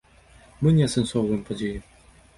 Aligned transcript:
Мы 0.63 0.73
не 0.79 0.87
асэнсоўваем 0.89 1.47
падзеі. 1.51 1.77